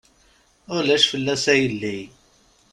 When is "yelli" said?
1.61-1.99